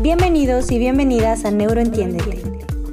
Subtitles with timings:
[0.00, 2.42] Bienvenidos y bienvenidas a Neuroentiéndete,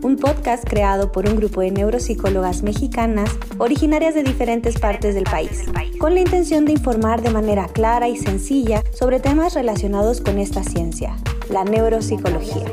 [0.04, 5.66] un podcast creado por un grupo de neuropsicólogas mexicanas originarias de diferentes partes del país,
[6.00, 10.64] con la intención de informar de manera clara y sencilla sobre temas relacionados con esta
[10.64, 11.18] ciencia,
[11.50, 12.72] la neuropsicología.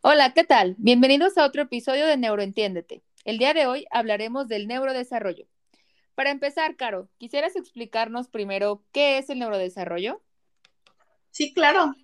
[0.00, 0.74] Hola, ¿qué tal?
[0.78, 3.02] Bienvenidos a otro episodio de Neuroentiéndete.
[3.24, 5.46] El día de hoy hablaremos del neurodesarrollo.
[6.20, 10.22] Para empezar, Caro, ¿quisieras explicarnos primero qué es el neurodesarrollo?
[11.30, 11.94] Sí, claro.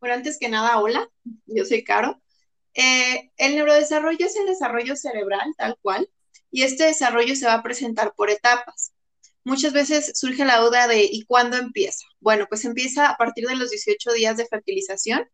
[0.00, 1.08] Bueno, antes que nada, hola,
[1.46, 2.20] yo soy Caro.
[2.74, 6.10] Eh, el neurodesarrollo es el desarrollo cerebral, tal cual,
[6.50, 8.92] y este desarrollo se va a presentar por etapas.
[9.44, 12.04] Muchas veces surge la duda de ¿y cuándo empieza?
[12.20, 15.26] Bueno, pues empieza a partir de los 18 días de fertilización.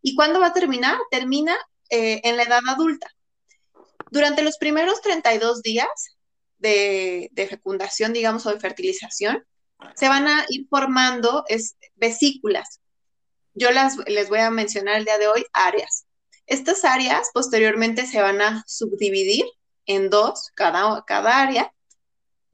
[0.00, 0.96] ¿Y cuándo va a terminar?
[1.10, 1.54] Termina
[1.90, 3.14] eh, en la edad adulta.
[4.10, 6.15] Durante los primeros 32 días
[6.58, 9.44] de, fecundación, digamos, o de fertilización,
[9.94, 11.44] se van a ir formando
[11.94, 12.80] vesículas.
[13.54, 16.06] Yo las, les voy a mencionar el día de hoy áreas.
[16.46, 19.44] Estas áreas posteriormente se van a subdividir
[19.86, 21.72] en dos, cada, cada área,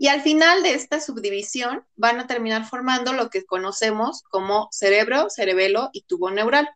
[0.02, 5.30] y al final de esta subdivisión van a terminar formando lo que conocemos como cerebro,
[5.30, 6.68] cerebelo y tubo neural.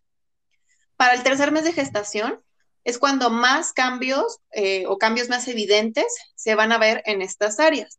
[0.97, 2.41] Para el tercer mes de gestación,
[2.87, 6.06] es cuando más cambios eh, o cambios más evidentes
[6.37, 7.98] se van a ver en estas áreas.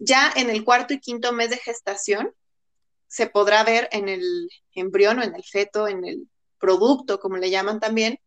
[0.00, 2.34] Ya en el cuarto y quinto mes de gestación
[3.06, 7.48] se podrá ver en el embrión o en el feto, en el producto, como le
[7.48, 8.18] llaman también,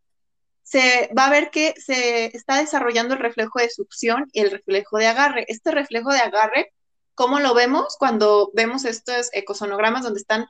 [0.61, 4.97] se va a ver que se está desarrollando el reflejo de succión y el reflejo
[4.97, 5.43] de agarre.
[5.49, 6.73] Este reflejo de agarre,
[7.15, 10.45] ¿cómo lo vemos cuando vemos estos ecosonogramas donde están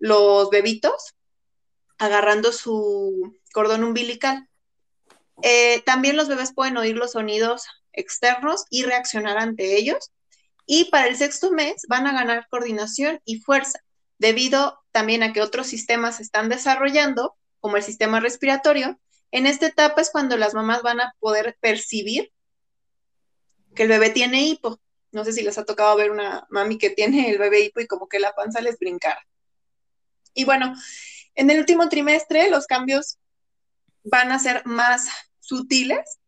[0.00, 1.14] los bebitos
[1.98, 4.48] agarrando su cordón umbilical.
[5.42, 10.12] Eh, también los bebés pueden oír los sonidos externos y reaccionar ante ellos.
[10.66, 13.80] Y para el sexto mes van a ganar coordinación y fuerza,
[14.18, 18.98] debido también a que otros sistemas se están desarrollando, como el sistema respiratorio.
[19.30, 22.32] En esta etapa es cuando las mamás van a poder percibir
[23.74, 24.80] que el bebé tiene hipo.
[25.10, 27.86] No sé si les ha tocado ver una mami que tiene el bebé hipo y
[27.86, 29.26] como que la panza les brincara.
[30.34, 30.74] Y bueno,
[31.34, 33.18] en el último trimestre los cambios
[34.04, 35.08] van a ser más
[35.40, 36.18] sutiles,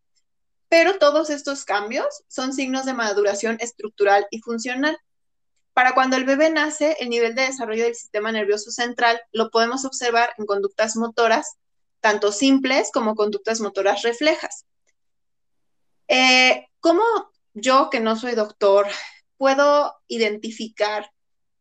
[0.68, 4.98] pero todos estos cambios son signos de maduración estructural y funcional.
[5.72, 9.84] Para cuando el bebé nace, el nivel de desarrollo del sistema nervioso central lo podemos
[9.84, 11.56] observar en conductas motoras,
[12.00, 14.66] tanto simples como conductas motoras reflejas.
[16.08, 17.02] Eh, ¿Cómo
[17.54, 18.86] yo, que no soy doctor,
[19.36, 21.10] puedo identificar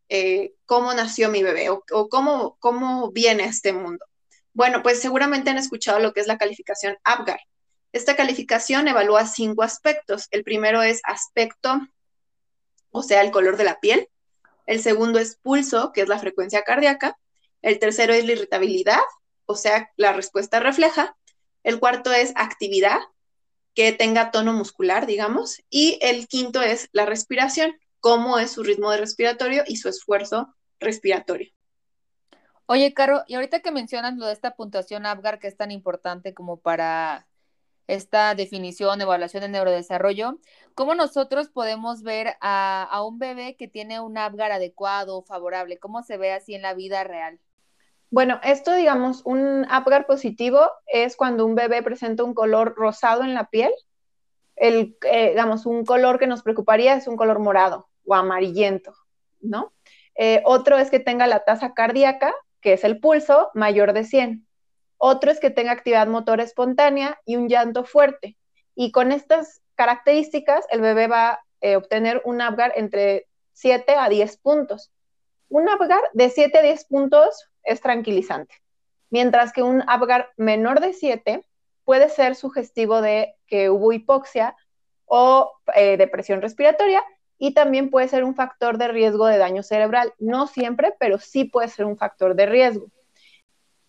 [0.10, 4.06] eh, cómo nació mi bebé o, cómo, cómo viene a este mundo.
[4.54, 7.40] Bueno, pues seguramente han escuchado lo que es la calificación APGAR.
[7.92, 10.28] Esta calificación evalúa cinco aspectos.
[10.32, 11.82] El primero es aspecto,
[12.92, 14.10] o sea, el color de la piel.
[14.66, 17.18] El segundo es pulso, que es la frecuencia cardíaca.
[17.62, 19.00] El tercero es la irritabilidad,
[19.46, 21.16] o sea, la respuesta refleja.
[21.64, 23.00] El cuarto es actividad,
[23.74, 25.62] que tenga tono muscular, digamos.
[25.70, 30.54] Y el quinto es la respiración, cómo es su ritmo de respiratorio y su esfuerzo
[30.80, 31.52] respiratorio.
[32.66, 36.34] Oye, Caro, y ahorita que mencionas lo de esta puntuación ABGAR que es tan importante
[36.34, 37.28] como para
[37.88, 40.40] esta definición, evaluación de neurodesarrollo,
[40.74, 45.78] ¿cómo nosotros podemos ver a, un bebé que tiene un ABGAR adecuado, favorable?
[45.78, 47.40] ¿Cómo se ve así en la vida real?
[48.10, 53.34] Bueno, esto, digamos, un APGAR positivo es cuando un bebé presenta un color rosado en
[53.34, 53.72] la piel.
[54.56, 58.94] El, eh, digamos, un color que nos preocuparía es un color morado o amarillento,
[59.42, 59.74] ¿no?
[60.14, 64.48] Eh, otro es que tenga la tasa cardíaca, que es el pulso, mayor de 100.
[64.98, 68.38] Otro es que tenga actividad motora espontánea y un llanto fuerte.
[68.74, 74.08] Y con estas características, el bebé va a eh, obtener un APGAR entre 7 a
[74.08, 74.92] 10 puntos.
[75.50, 78.56] Un APGAR de 7 a 10 puntos es tranquilizante,
[79.10, 81.46] mientras que un APGAR menor de 7
[81.84, 84.56] puede ser sugestivo de que hubo hipoxia
[85.06, 87.04] o eh, depresión respiratoria
[87.44, 90.14] y también puede ser un factor de riesgo de daño cerebral.
[90.18, 92.88] No siempre, pero sí puede ser un factor de riesgo.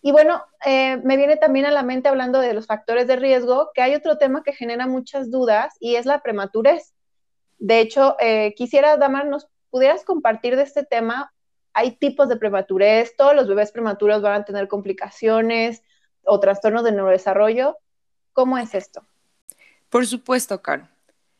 [0.01, 3.71] Y bueno, eh, me viene también a la mente hablando de los factores de riesgo,
[3.73, 6.93] que hay otro tema que genera muchas dudas y es la prematurez.
[7.57, 11.31] De hecho, eh, quisiera, Damar, nos pudieras compartir de este tema.
[11.71, 15.81] Hay tipos de prematurez, todos los bebés prematuros van a tener complicaciones
[16.25, 17.77] o trastornos de neurodesarrollo.
[18.33, 19.07] ¿Cómo es esto?
[19.89, 20.89] Por supuesto, Caro.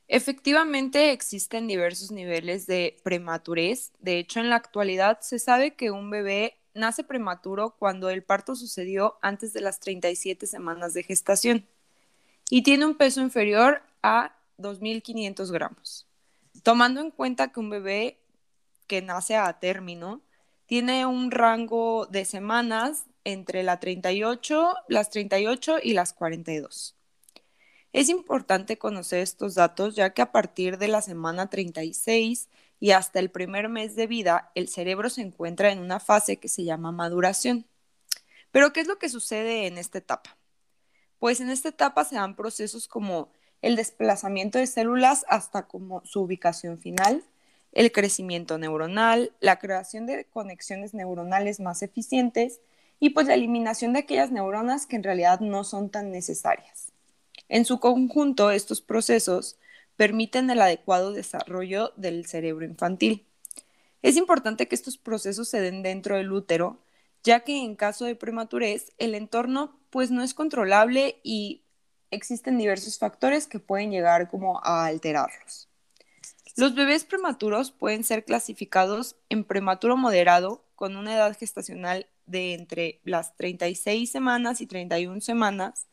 [0.07, 3.91] Efectivamente, existen diversos niveles de prematurez.
[3.99, 8.55] De hecho, en la actualidad se sabe que un bebé nace prematuro cuando el parto
[8.55, 11.65] sucedió antes de las 37 semanas de gestación
[12.49, 16.07] y tiene un peso inferior a 2.500 gramos.
[16.63, 18.19] Tomando en cuenta que un bebé
[18.87, 20.21] que nace a término,
[20.65, 26.94] tiene un rango de semanas entre la 38, las 38 y las 42.
[27.95, 33.19] Es importante conocer estos datos ya que a partir de la semana 36 y hasta
[33.19, 36.91] el primer mes de vida, el cerebro se encuentra en una fase que se llama
[36.91, 37.65] maduración.
[38.51, 40.37] Pero, ¿qué es lo que sucede en esta etapa?
[41.19, 43.29] Pues en esta etapa se dan procesos como
[43.61, 47.23] el desplazamiento de células hasta como su ubicación final,
[47.71, 52.59] el crecimiento neuronal, la creación de conexiones neuronales más eficientes
[52.99, 56.91] y pues la eliminación de aquellas neuronas que en realidad no son tan necesarias.
[57.49, 59.57] En su conjunto, estos procesos
[59.95, 63.25] permiten el adecuado desarrollo del cerebro infantil.
[64.01, 66.79] Es importante que estos procesos se den dentro del útero,
[67.23, 71.63] ya que en caso de prematurez el entorno pues no es controlable y
[72.11, 75.69] existen diversos factores que pueden llegar como a alterarlos.
[76.55, 82.99] Los bebés prematuros pueden ser clasificados en prematuro moderado con una edad gestacional de entre
[83.03, 85.87] las 36 semanas y 31 semanas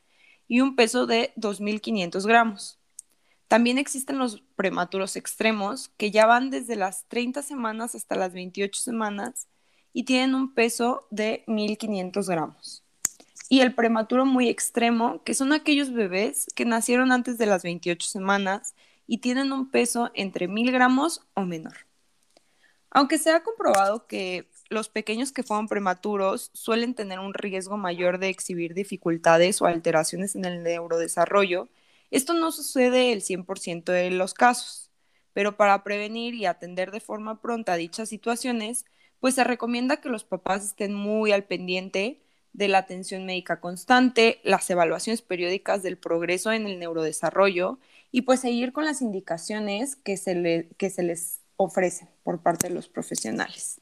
[0.48, 2.78] y un peso de 2.500 gramos.
[3.48, 8.80] También existen los prematuros extremos, que ya van desde las 30 semanas hasta las 28
[8.80, 9.46] semanas
[9.92, 12.82] y tienen un peso de 1.500 gramos.
[13.48, 18.08] Y el prematuro muy extremo, que son aquellos bebés que nacieron antes de las 28
[18.08, 18.74] semanas
[19.06, 21.76] y tienen un peso entre 1.000 gramos o menor.
[22.90, 28.18] Aunque se ha comprobado que los pequeños que fueron prematuros suelen tener un riesgo mayor
[28.18, 31.68] de exhibir dificultades o alteraciones en el neurodesarrollo,
[32.10, 34.90] esto no sucede el 100% de los casos,
[35.32, 38.84] pero para prevenir y atender de forma pronta dichas situaciones,
[39.20, 42.22] pues se recomienda que los papás estén muy al pendiente
[42.52, 47.78] de la atención médica constante, las evaluaciones periódicas del progreso en el neurodesarrollo
[48.10, 52.74] y pues seguir con las indicaciones que se, que se les ofrecen por parte de
[52.74, 53.81] los profesionales.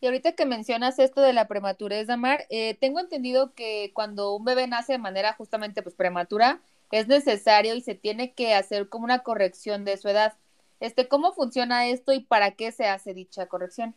[0.00, 4.44] Y ahorita que mencionas esto de la prematurez, Damar, eh, tengo entendido que cuando un
[4.44, 9.04] bebé nace de manera justamente pues prematura, es necesario y se tiene que hacer como
[9.04, 10.34] una corrección de su edad.
[10.80, 13.94] Este, ¿Cómo funciona esto y para qué se hace dicha corrección?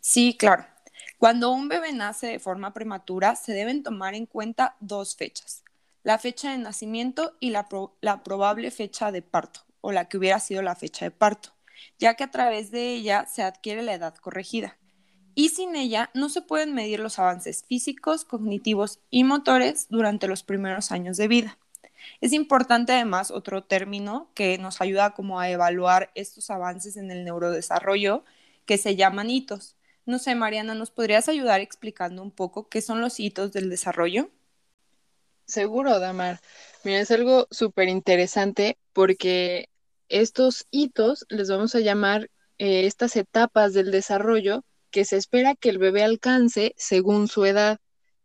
[0.00, 0.64] Sí, claro.
[1.18, 5.64] Cuando un bebé nace de forma prematura, se deben tomar en cuenta dos fechas,
[6.02, 7.68] la fecha de nacimiento y la,
[8.00, 11.50] la probable fecha de parto, o la que hubiera sido la fecha de parto,
[11.98, 14.78] ya que a través de ella se adquiere la edad corregida.
[15.34, 20.42] Y sin ella no se pueden medir los avances físicos, cognitivos y motores durante los
[20.42, 21.58] primeros años de vida.
[22.20, 27.24] Es importante además otro término que nos ayuda como a evaluar estos avances en el
[27.24, 28.24] neurodesarrollo
[28.66, 29.76] que se llaman hitos.
[30.06, 34.30] No sé, Mariana, ¿nos podrías ayudar explicando un poco qué son los hitos del desarrollo?
[35.46, 36.40] Seguro, Damar.
[36.84, 39.68] Mira, es algo súper interesante porque
[40.08, 45.70] estos hitos les vamos a llamar eh, estas etapas del desarrollo que se espera que
[45.70, 47.78] el bebé alcance según su edad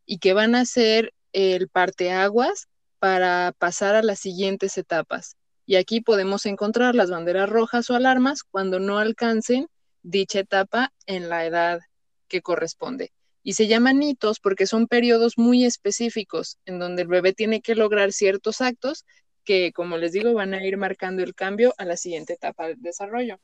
[0.06, 2.68] y que van a ser el parteaguas
[3.00, 5.38] para pasar a las siguientes etapas.
[5.66, 9.68] Y aquí podemos encontrar las banderas rojas o alarmas cuando no alcancen
[10.04, 11.80] dicha etapa en la edad
[12.28, 13.12] que corresponde.
[13.44, 17.76] Y se llaman hitos porque son periodos muy específicos en donde el bebé tiene que
[17.76, 19.06] lograr ciertos actos
[19.44, 22.82] que, como les digo, van a ir marcando el cambio a la siguiente etapa del
[22.82, 23.40] desarrollo.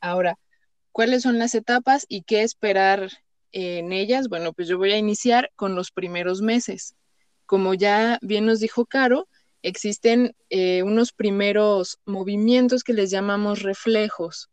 [0.00, 0.38] Ahora,
[0.98, 3.08] ¿cuáles son las etapas y qué esperar
[3.52, 4.28] en ellas?
[4.28, 6.96] Bueno, pues yo voy a iniciar con los primeros meses
[7.48, 9.26] como ya bien nos dijo Caro,
[9.62, 14.50] existen eh, unos primeros movimientos que les llamamos reflejos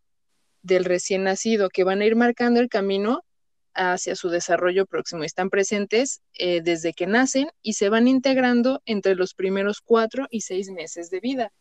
[0.61, 3.25] del recién nacido que van a ir marcando el camino
[3.73, 5.25] hacia su desarrollo próximo.
[5.25, 10.39] Están presentes eh, desde que nacen y se van integrando entre los primeros cuatro y
[10.39, 11.51] seis meses de vida.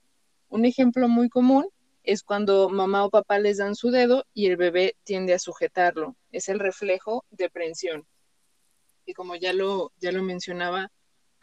[0.49, 1.67] Un ejemplo muy común
[2.05, 6.17] es cuando mamá o papá les dan su dedo y el bebé tiende a sujetarlo.
[6.31, 8.07] Es el reflejo de prensión.
[9.07, 10.93] Y como ya lo, ya lo mencionaba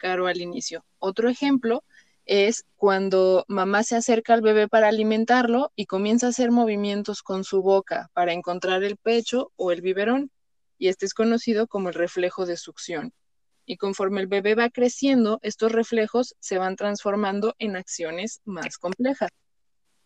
[0.02, 0.84] Caro al inicio.
[0.98, 1.84] Otro ejemplo
[2.26, 7.44] es cuando mamá se acerca al bebé para alimentarlo y comienza a hacer movimientos con
[7.44, 10.32] su boca para encontrar el pecho o el biberón,
[10.76, 13.12] y este es conocido como el reflejo de succión.
[13.64, 19.30] Y conforme el bebé va creciendo, estos reflejos se van transformando en acciones más complejas.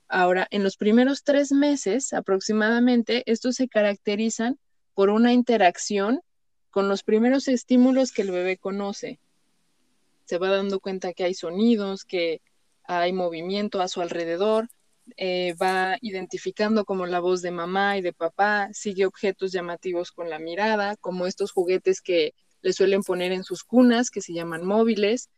[0.08, 4.58] Ahora, en los primeros tres meses aproximadamente, estos se caracterizan
[4.94, 6.20] por una interacción
[6.70, 9.18] con los primeros estímulos que el bebé conoce,
[10.26, 12.42] se va dando cuenta que hay sonidos, que
[12.84, 14.68] hay movimiento a su alrededor,
[15.16, 20.28] eh, va identificando como la voz de mamá y de papá, sigue objetos llamativos con
[20.28, 24.64] la mirada, como estos juguetes que le suelen poner en sus cunas, que se llaman
[24.64, 25.30] móviles,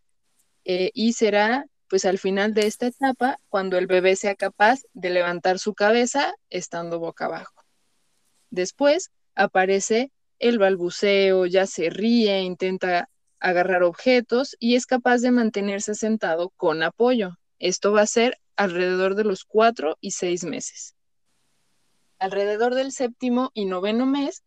[0.65, 5.11] eh, y será pues al final de esta etapa cuando el bebé sea capaz de
[5.11, 7.65] levantar su cabeza estando boca abajo.
[8.51, 13.09] Después aparece el balbuceo, ya se ríe, intenta
[13.41, 17.39] agarrar objetos y es capaz de mantenerse sentado con apoyo.
[17.59, 20.95] Esto va a ser alrededor de los cuatro y seis meses.
[22.19, 24.43] Alrededor del séptimo y noveno mes,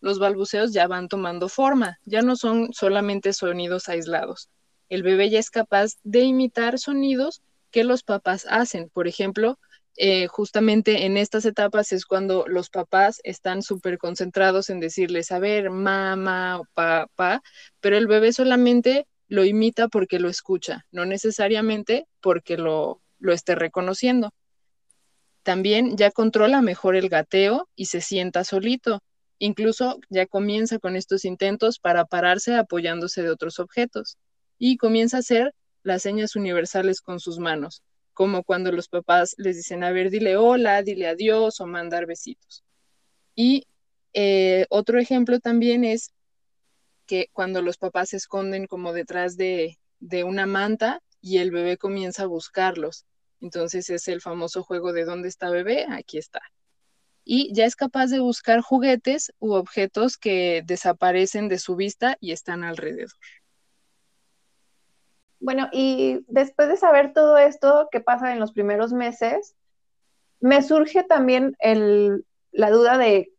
[0.00, 4.50] los balbuceos ya van tomando forma, ya no son solamente sonidos aislados.
[4.92, 8.90] El bebé ya es capaz de imitar sonidos que los papás hacen.
[8.90, 9.58] Por ejemplo,
[9.96, 15.38] eh, justamente en estas etapas es cuando los papás están súper concentrados en decirles, a
[15.38, 17.42] ver, mamá o papá,
[17.80, 23.54] pero el bebé solamente lo imita porque lo escucha, no necesariamente porque lo, lo esté
[23.54, 24.34] reconociendo.
[25.42, 29.00] También ya controla mejor el gateo y se sienta solito.
[29.38, 34.18] Incluso ya comienza con estos intentos para pararse apoyándose de otros objetos
[34.64, 39.56] y comienza a hacer las señas universales con sus manos como cuando los papás les
[39.56, 42.62] dicen, a ver, dile hola, dile adiós o mandar besitos.
[43.34, 43.66] Y
[44.12, 46.12] eh, otro ejemplo también es
[47.06, 51.78] que cuando los papás se esconden como detrás de, de una manta y el bebé
[51.78, 53.06] comienza a buscarlos.
[53.40, 55.86] Entonces es el famoso juego de ¿dónde está bebé?
[55.88, 56.42] Aquí está.
[57.24, 62.32] Y ya es capaz de buscar juguetes u objetos que desaparecen de su vista y
[62.32, 63.10] están alrededor.
[65.42, 69.56] Bueno, y después de saber todo esto que pasa en los primeros meses,
[70.38, 71.56] me surge también
[72.52, 73.32] la duda de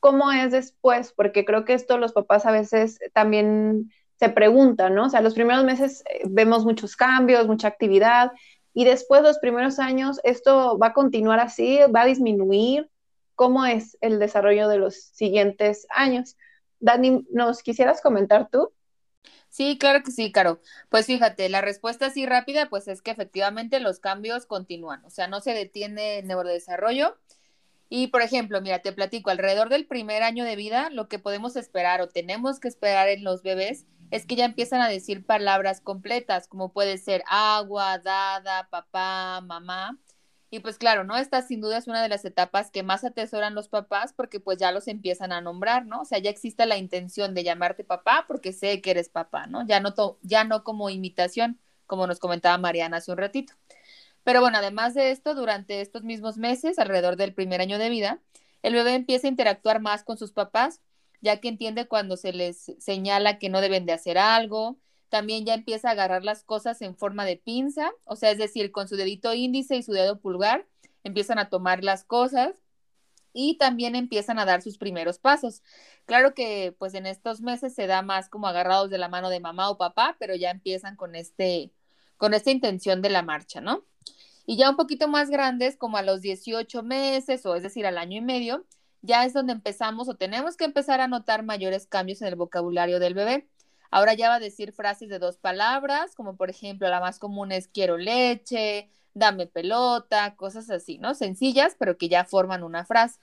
[0.00, 5.06] cómo es después, porque creo que esto los papás a veces también se preguntan, ¿no?
[5.06, 8.32] O sea, los primeros meses eh, vemos muchos cambios, mucha actividad,
[8.74, 11.78] y después los primeros años, ¿esto va a continuar así?
[11.94, 12.90] ¿Va a disminuir?
[13.36, 16.36] ¿Cómo es el desarrollo de los siguientes años?
[16.80, 18.72] Dani, ¿nos quisieras comentar tú?
[19.48, 20.60] Sí, claro que sí, Caro.
[20.90, 25.26] Pues fíjate, la respuesta así rápida, pues es que efectivamente los cambios continúan, o sea,
[25.28, 27.16] no se detiene el neurodesarrollo.
[27.90, 31.56] Y por ejemplo, mira, te platico, alrededor del primer año de vida, lo que podemos
[31.56, 35.80] esperar o tenemos que esperar en los bebés es que ya empiezan a decir palabras
[35.80, 39.98] completas, como puede ser agua, dada, papá, mamá.
[40.50, 41.16] Y pues claro, ¿no?
[41.16, 44.58] Esta sin duda es una de las etapas que más atesoran los papás porque pues
[44.58, 46.00] ya los empiezan a nombrar, ¿no?
[46.02, 49.66] O sea, ya existe la intención de llamarte papá porque sé que eres papá, ¿no?
[49.66, 53.54] Ya no, ya no como imitación, como nos comentaba Mariana hace un ratito.
[54.24, 58.20] Pero bueno, además de esto, durante estos mismos meses, alrededor del primer año de vida,
[58.62, 60.80] el bebé empieza a interactuar más con sus papás,
[61.20, 64.78] ya que entiende cuando se les señala que no deben de hacer algo,
[65.08, 68.72] también ya empieza a agarrar las cosas en forma de pinza, o sea, es decir,
[68.72, 70.66] con su dedito índice y su dedo pulgar
[71.04, 72.54] empiezan a tomar las cosas
[73.32, 75.62] y también empiezan a dar sus primeros pasos.
[76.06, 79.40] Claro que pues en estos meses se da más como agarrados de la mano de
[79.40, 81.72] mamá o papá, pero ya empiezan con este
[82.16, 83.84] con esta intención de la marcha, ¿no?
[84.44, 87.98] Y ya un poquito más grandes, como a los 18 meses o es decir, al
[87.98, 88.66] año y medio,
[89.02, 92.98] ya es donde empezamos o tenemos que empezar a notar mayores cambios en el vocabulario
[92.98, 93.48] del bebé.
[93.90, 97.52] Ahora ya va a decir frases de dos palabras, como por ejemplo la más común
[97.52, 101.14] es quiero leche, dame pelota, cosas así, ¿no?
[101.14, 103.18] Sencillas, pero que ya forman una frase.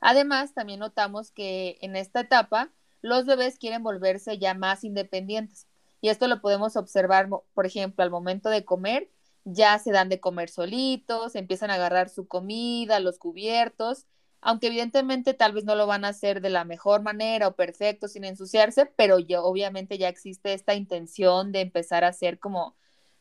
[0.00, 2.70] Además, también notamos que en esta etapa
[3.02, 5.66] los bebés quieren volverse ya más independientes.
[6.00, 9.10] Y esto lo podemos observar, por ejemplo, al momento de comer,
[9.44, 14.06] ya se dan de comer solitos, empiezan a agarrar su comida, los cubiertos
[14.40, 18.08] aunque evidentemente tal vez no lo van a hacer de la mejor manera o perfecto
[18.08, 22.76] sin ensuciarse, pero ya obviamente ya existe esta intención de empezar a ser como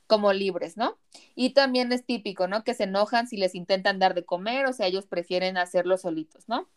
[0.10, 0.98] como libres, ¿no?
[1.36, 2.64] Y también es típico, ¿no?
[2.64, 6.50] Que se enojan si les intentan dar de comer, o sea, ellos prefieren hacerlo solitos,
[6.50, 6.68] ¿no?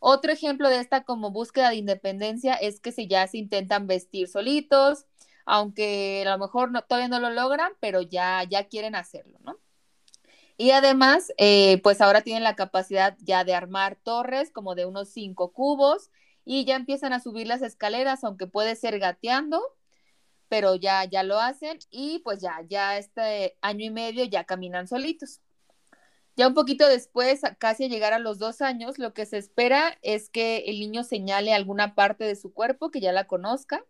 [0.00, 4.26] Otro ejemplo de esta como búsqueda de independencia es que si ya se intentan vestir
[4.28, 5.06] solitos,
[5.44, 9.58] aunque a lo mejor no, todavía no lo logran, pero ya, ya quieren hacerlo, ¿no?
[10.56, 15.10] Y además, eh, pues ahora tienen la capacidad ya de armar torres como de unos
[15.10, 16.10] cinco cubos
[16.44, 19.62] y ya empiezan a subir las escaleras, aunque puede ser gateando,
[20.48, 24.86] pero ya, ya lo hacen y pues ya, ya este año y medio ya caminan
[24.86, 25.40] solitos.
[26.36, 29.98] Ya un poquito después, casi a llegar a los dos años, lo que se espera
[30.02, 33.84] es que el niño señale alguna parte de su cuerpo que ya la conozca.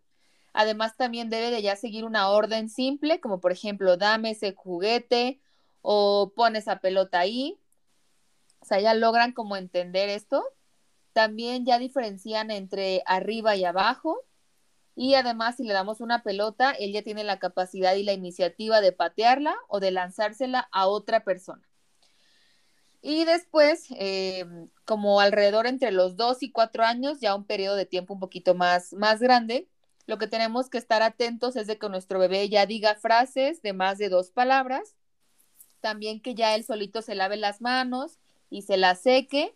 [0.51, 5.39] Además, también debe de ya seguir una orden simple, como por ejemplo, dame ese juguete
[5.83, 7.59] o pones esa pelota ahí.
[8.61, 10.43] O sea, ya logran como entender esto.
[11.11, 14.21] También ya diferencian entre arriba y abajo.
[14.95, 18.79] Y además, si le damos una pelota, él ya tiene la capacidad y la iniciativa
[18.81, 21.67] de patearla o de lanzársela a otra persona.
[23.01, 24.45] Y después, eh,
[24.85, 28.55] como alrededor entre los dos y cuatro años, ya un periodo de tiempo un poquito
[28.55, 29.67] más, más grande,
[30.05, 33.73] lo que tenemos que estar atentos es de que nuestro bebé ya diga frases de
[33.73, 34.95] más de dos palabras
[35.83, 38.17] también que ya él solito se lave las manos
[38.49, 39.53] y se las seque.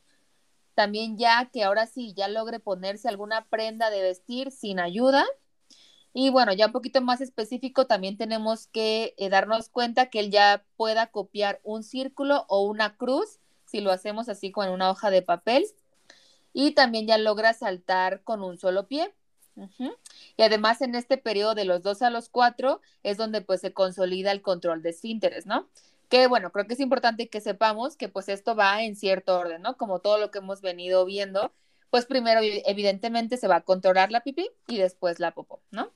[0.75, 5.25] También ya que ahora sí, ya logre ponerse alguna prenda de vestir sin ayuda.
[6.13, 10.29] Y bueno, ya un poquito más específico, también tenemos que eh, darnos cuenta que él
[10.29, 15.09] ya pueda copiar un círculo o una cruz, si lo hacemos así con una hoja
[15.09, 15.65] de papel.
[16.51, 19.13] Y también ya logra saltar con un solo pie.
[20.35, 23.71] Y además en este periodo de los dos a los cuatro es donde pues se
[23.71, 25.69] consolida el control de esfínteres, ¿no?
[26.09, 29.61] Que bueno, creo que es importante que sepamos que pues esto va en cierto orden,
[29.61, 29.77] ¿no?
[29.77, 31.53] Como todo lo que hemos venido viendo,
[31.89, 35.91] pues primero evidentemente se va a controlar la pipí y después la popó, ¿no?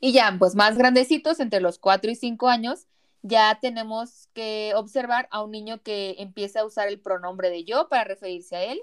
[0.00, 2.86] Y ya, pues más grandecitos, entre los cuatro y cinco años,
[3.22, 7.88] ya tenemos que observar a un niño que empieza a usar el pronombre de yo
[7.88, 8.80] para referirse a él,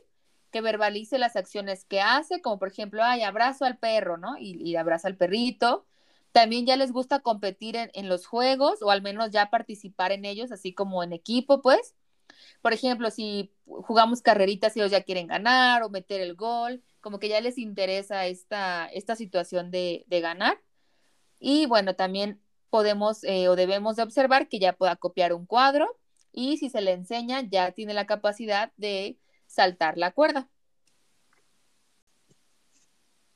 [0.52, 4.38] que verbalice las acciones que hace, como por ejemplo, ay, abrazo al perro, ¿no?
[4.38, 5.86] Y, y abraza al perrito.
[6.34, 10.52] También ya les gusta competir en, los juegos o al menos ya participar en ellos,
[10.52, 11.96] así como en equipo, pues.
[12.62, 17.30] Por ejemplo, si jugamos carreritas ellos ya quieren ganar o meter el gol, como que
[17.30, 20.60] ya les interesa esta, esta situación de, ganar.
[21.40, 26.00] Y bueno, también podemos eh, o debemos de observar que ya pueda copiar un cuadro
[26.32, 30.50] y si se le enseña ya tiene la capacidad de saltar la cuerda.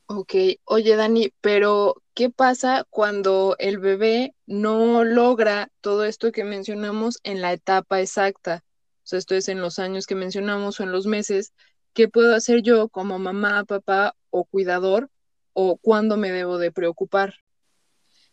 [0.07, 0.33] Ok,
[0.65, 7.43] oye Dani, pero ¿qué pasa cuando el bebé no logra todo esto que mencionamos en
[7.43, 8.63] la etapa exacta?
[8.65, 11.53] O sea, esto es en los años que mencionamos o en los meses.
[11.93, 15.11] ¿Qué puedo hacer yo como mamá, papá o cuidador?
[15.53, 17.35] ¿O cuándo me debo de preocupar?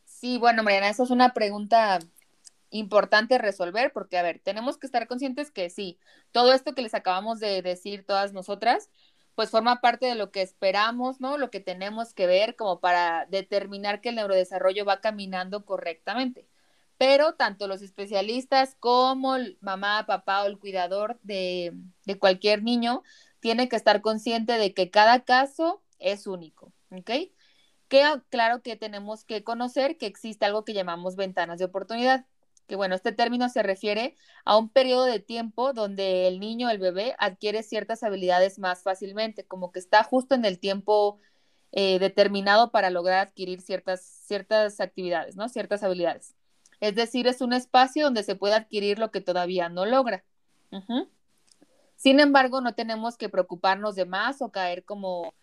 [0.06, 1.98] Sí, bueno, Mariana, esa es una pregunta
[2.70, 5.98] importante resolver, porque, a ver, tenemos que estar conscientes que sí,
[6.32, 8.88] todo esto que les acabamos de decir todas nosotras,
[9.34, 11.38] pues forma parte de lo que esperamos, ¿no?
[11.38, 16.48] Lo que tenemos que ver como para determinar que el neurodesarrollo va caminando correctamente.
[16.98, 21.72] Pero tanto los especialistas como el mamá, papá o el cuidador de,
[22.04, 23.02] de cualquier niño
[23.40, 27.10] tiene que estar consciente de que cada caso es único, ¿ok?
[27.88, 32.26] Que claro que tenemos que conocer que existe algo que llamamos ventanas de oportunidad
[32.66, 36.78] que bueno, este término se refiere a un periodo de tiempo donde el niño, el
[36.78, 41.18] bebé, adquiere ciertas habilidades más fácilmente, como que está justo en el tiempo
[41.72, 45.48] eh, determinado para lograr adquirir ciertas, ciertas actividades, ¿no?
[45.48, 46.34] Ciertas habilidades.
[46.80, 50.24] Es decir, es un espacio donde se puede adquirir lo que todavía no logra.
[51.96, 55.34] Sin embargo, no tenemos que preocuparnos de más o caer como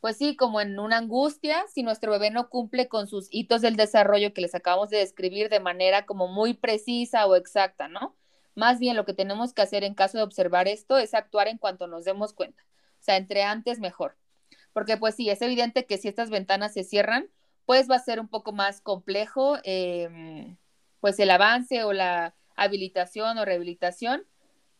[0.00, 3.76] pues sí, como en una angustia, si nuestro bebé no cumple con sus hitos del
[3.76, 8.16] desarrollo que les acabamos de describir de manera como muy precisa o exacta, ¿no?
[8.54, 11.58] Más bien lo que tenemos que hacer en caso de observar esto es actuar en
[11.58, 12.62] cuanto nos demos cuenta.
[13.00, 14.16] O sea, entre antes mejor.
[14.72, 17.28] Porque pues sí, es evidente que si estas ventanas se cierran,
[17.66, 20.56] pues va a ser un poco más complejo, em,
[21.00, 24.24] pues el avance o la habilitación o rehabilitación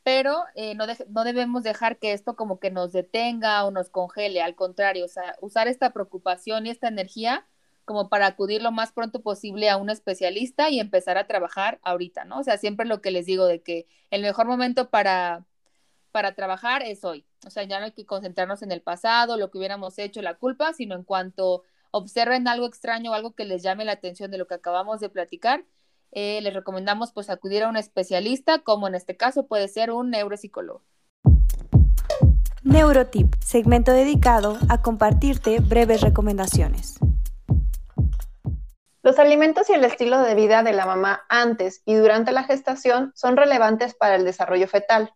[0.02, 4.42] pero eh, no, no debemos dejar que esto como que nos detenga o nos congele,
[4.42, 7.46] al contrario, o sea, usar esta preocupación y esta energía
[7.84, 12.24] como para acudir lo más pronto posible a un especialista y empezar a trabajar ahorita,
[12.24, 12.38] ¿no?
[12.38, 15.44] O sea, siempre lo que les digo de que el mejor momento para,
[16.12, 17.26] para trabajar es hoy.
[17.46, 20.34] O sea, ya no hay que concentrarnos en el pasado, lo que hubiéramos hecho, la
[20.34, 24.38] culpa, sino en cuanto observen algo extraño o algo que les llame la atención de
[24.38, 25.64] lo que acabamos de platicar,
[26.12, 30.10] eh, les recomendamos pues acudir a un especialista, como en este caso puede ser un
[30.10, 30.82] neuropsicólogo.
[32.62, 36.98] Neurotip, segmento dedicado a compartirte breves recomendaciones.
[39.02, 43.12] Los alimentos y el estilo de vida de la mamá antes y durante la gestación
[43.14, 45.14] son relevantes para el desarrollo fetal.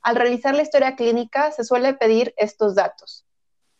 [0.00, 3.26] Al realizar la historia clínica se suele pedir estos datos.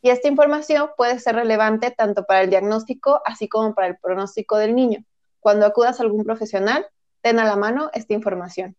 [0.02, 4.58] Y esta información puede ser relevante tanto para el diagnóstico así como para el pronóstico
[4.58, 5.02] del niño.
[5.48, 6.86] Cuando acudas a algún profesional,
[7.22, 8.76] ten a la mano esta información.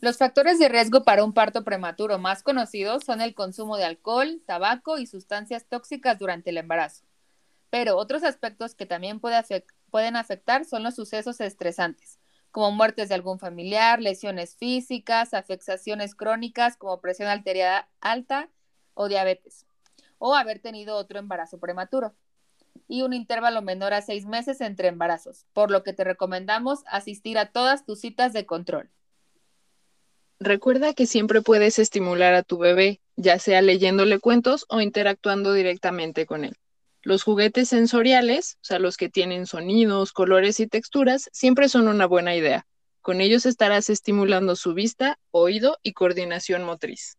[0.00, 4.40] Los factores de riesgo para un parto prematuro más conocidos son el consumo de alcohol,
[4.46, 7.06] tabaco y sustancias tóxicas durante el embarazo.
[7.70, 12.20] Pero otros aspectos que también pueden afectar son los sucesos estresantes,
[12.52, 18.48] como muertes de algún familiar, lesiones físicas, afectaciones crónicas como presión arterial alta
[18.94, 19.66] o diabetes,
[20.18, 22.14] o haber tenido otro embarazo prematuro
[22.88, 27.38] y un intervalo menor a seis meses entre embarazos, por lo que te recomendamos asistir
[27.38, 28.90] a todas tus citas de control.
[30.38, 36.24] Recuerda que siempre puedes estimular a tu bebé, ya sea leyéndole cuentos o interactuando directamente
[36.24, 36.56] con él.
[37.02, 42.06] Los juguetes sensoriales, o sea, los que tienen sonidos, colores y texturas, siempre son una
[42.06, 42.66] buena idea.
[43.02, 47.16] Con ellos estarás estimulando su vista, oído y coordinación motriz.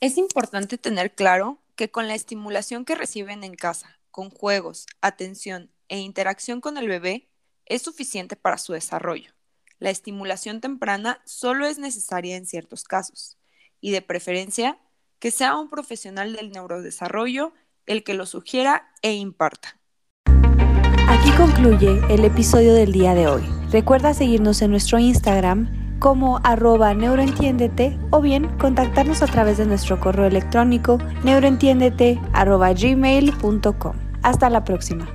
[0.00, 5.70] Es importante tener claro que con la estimulación que reciben en casa, con juegos, atención
[5.88, 7.30] e interacción con el bebé,
[7.64, 9.32] es suficiente para su desarrollo.
[9.78, 13.38] La estimulación temprana solo es necesaria en ciertos casos.
[13.80, 14.78] y de preferencia
[15.18, 17.54] que sea un profesional del neurodesarrollo
[17.86, 19.80] el que lo sugiera e imparta.
[21.08, 23.42] Aquí concluye el episodio del día de hoy.
[23.70, 30.00] Recuerda seguirnos en nuestro Instagram como arroba neuroentiéndete o bien contactarnos a través de nuestro
[30.00, 33.92] correo electrónico neuroentiéndete arroba gmail.com.
[34.22, 35.06] Hasta la próxima.